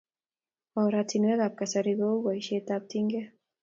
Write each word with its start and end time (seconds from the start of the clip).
Oratinwekab 0.83 1.53
kasari 1.59 1.93
kou 1.99 2.15
boisiteab 2.25 2.83
tinget, 2.91 3.29